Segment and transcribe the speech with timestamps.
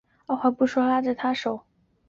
[0.25, 1.67] 二话不说拉住她的手往回走